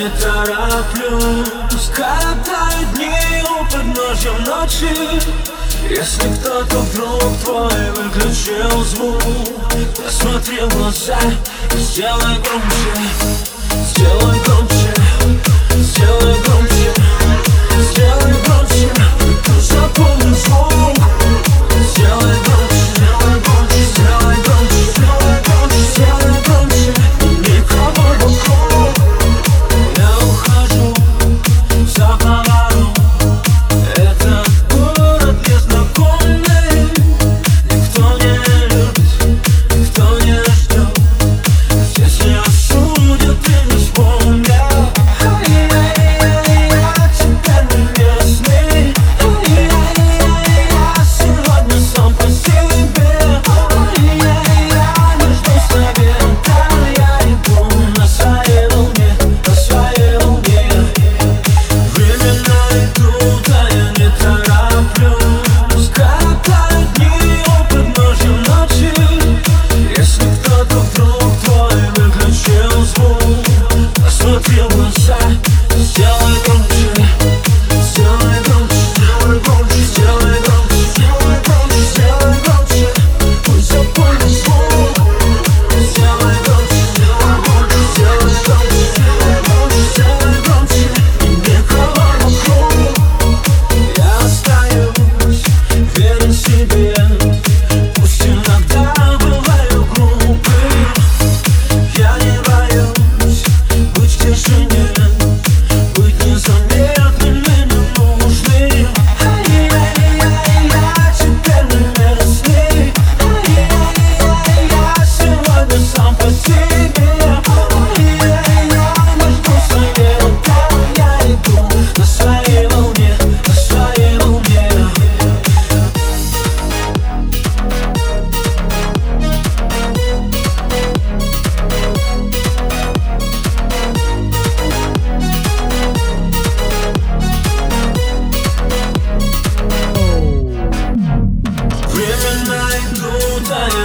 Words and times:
не 0.00 0.08
тороплюсь 0.18 1.90
Катают 1.94 2.94
дни 2.94 3.12
у 3.44 3.64
подножья 3.70 4.32
ночи. 4.46 4.88
Если 5.88 6.34
кто-то 6.36 6.78
вдруг 6.78 7.36
твой 7.42 7.90
выключил 7.92 8.84
звук 8.84 9.22
Посмотри 10.04 10.60
в 10.60 10.76
глаза, 10.76 11.18
и 11.74 11.78
сделай 11.78 12.38
громче 12.38 13.00
Сделай 13.88 14.38
громче. 14.40 14.79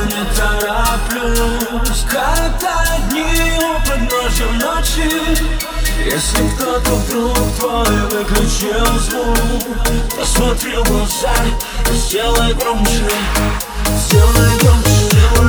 не 0.06 0.24
тороплюсь. 0.36 2.06
Когда 2.10 2.98
дни 3.10 3.26
у 3.58 3.80
подножья 3.88 4.48
ночи 4.62 5.10
Если 6.06 6.50
кто-то 6.56 6.96
вдруг 6.96 7.36
твой 7.58 8.00
выключил 8.10 9.00
звук 9.00 9.78
Посмотри 10.18 10.76
в 10.78 10.84
глаза, 10.88 11.34
и 11.92 11.96
сделай 11.96 12.54
громче 12.54 13.10
Сделай 13.98 14.58
громче, 14.60 14.90
сделай 15.12 15.45